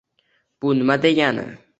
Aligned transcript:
—Bu 0.63 0.73
nima 0.79 0.95
degani? 1.03 1.45